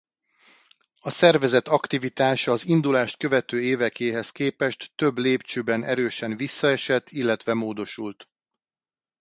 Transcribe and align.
A 0.99 1.09
szervezet 1.09 1.67
aktivitása 1.67 2.51
az 2.51 2.65
indulást 2.67 3.17
követő 3.17 3.61
évekéhez 3.61 4.31
képest 4.31 4.91
több 4.95 5.17
lépcsőben 5.17 5.83
erősen 5.83 6.35
visszaesett 6.35 7.09
illetve 7.09 7.53
módosult. 7.53 8.29